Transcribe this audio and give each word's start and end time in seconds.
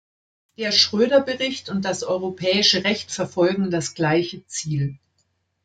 Der 0.57 0.71
Schröder-Bericht 0.71 1.69
und 1.69 1.85
das 1.85 2.01
europäische 2.01 2.83
Recht 2.83 3.11
verfolgen 3.11 3.69
das 3.69 3.93
gleiche 3.93 4.43
Ziel. 4.47 4.97